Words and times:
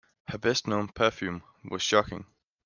Her 0.29 0.39
best-known 0.39 0.87
perfume 0.87 1.43
was 1.63 1.83
Shocking! 1.83 2.25